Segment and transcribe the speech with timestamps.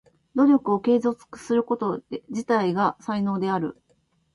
[0.33, 3.79] 努力を継続すること自体が才能である。